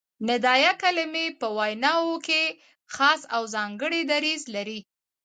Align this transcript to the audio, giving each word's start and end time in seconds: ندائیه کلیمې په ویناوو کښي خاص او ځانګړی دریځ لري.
ندائیه 0.27 0.71
کلیمې 0.81 1.25
په 1.39 1.47
ویناوو 1.57 2.21
کښي 2.25 2.45
خاص 2.95 3.21
او 3.35 3.43
ځانګړی 3.55 4.01
دریځ 4.11 4.41
لري. 4.55 4.79